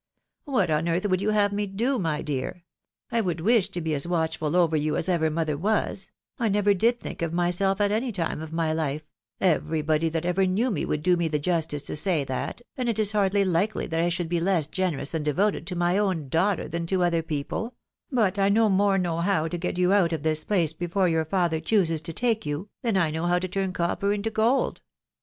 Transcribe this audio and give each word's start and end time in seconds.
"What 0.45 0.71
on 0.71 0.89
earth 0.89 1.07
would 1.07 1.21
you 1.21 1.29
have 1.29 1.53
me 1.53 1.67
do, 1.67 1.89
N 1.93 1.99
2' 1.99 1.99
212 1.99 2.01
THE 2.01 2.09
WIDOW 2.09 2.09
MARRIED. 2.09 2.17
my 2.17 2.21
dear? 2.23 2.63
I 3.11 3.21
would 3.23 3.41
wish 3.41 3.69
to 3.69 3.81
be 3.81 3.93
as 3.93 4.07
watchful 4.07 4.55
OTer 4.55 4.75
you 4.81 4.95
as 4.97 5.07
ever 5.07 5.29
mother 5.29 5.55
was— 5.55 6.09
^I 6.39 6.51
never 6.51 6.73
did 6.73 6.99
think 6.99 7.21
of 7.21 7.31
myself 7.31 7.79
at 7.79 7.91
any 7.91 8.11
time 8.11 8.41
of 8.41 8.51
my 8.51 8.73
life— 8.73 9.03
everybody 9.39 10.09
that 10.09 10.25
ever 10.25 10.47
knew 10.47 10.71
me 10.71 10.85
would 10.85 11.03
do 11.03 11.15
me 11.15 11.27
the 11.27 11.37
justice 11.37 11.83
to 11.83 11.95
Bay 12.03 12.23
that, 12.23 12.63
and 12.75 12.89
it 12.89 12.97
is 12.97 13.11
hardly 13.11 13.45
hkely 13.45 13.87
that 13.91 13.99
I 14.01 14.09
should 14.09 14.27
be 14.27 14.39
less 14.39 14.65
generous 14.65 15.13
and 15.13 15.23
devoted 15.23 15.67
to 15.67 15.75
my 15.75 15.99
own 15.99 16.29
daughter 16.29 16.67
\than 16.67 16.87
to 16.87 17.03
other 17.03 17.21
people; 17.21 17.75
but 18.11 18.39
I 18.39 18.49
no 18.49 18.69
more 18.69 18.97
know 18.97 19.19
how 19.19 19.47
to 19.47 19.55
get 19.55 19.77
you 19.77 19.93
out 19.93 20.13
of 20.13 20.23
this 20.23 20.43
place, 20.43 20.73
before 20.73 21.09
your 21.09 21.25
father 21.25 21.59
chooses 21.59 22.01
to 22.01 22.11
take 22.11 22.43
you, 22.43 22.69
than 22.81 22.97
I 22.97 23.11
know 23.11 23.27
how 23.27 23.37
to 23.37 23.47
turn 23.47 23.71
copper 23.71 24.13
into 24.13 24.31
gold." 24.31 24.81